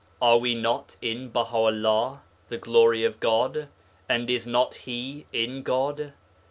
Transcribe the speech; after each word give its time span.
Are 0.19 0.39
we 0.39 0.55
not 0.55 0.97
in 0.99 1.29
Baha'ullah 1.29 2.21
('the 2.49 2.57
Glory 2.57 3.03
of 3.03 3.19
God'), 3.19 3.69
and 4.09 4.31
is 4.31 4.47
not 4.47 4.73
He 4.73 5.27
in 5.31 5.61
God? 5.61 6.13